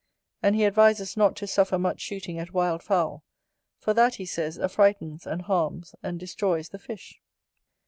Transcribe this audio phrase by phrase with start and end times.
[0.41, 3.23] And he advises not to suffer much shooting at wild fowl;
[3.77, 7.21] for that, he says, affrightens, and harms, and destroys the fish.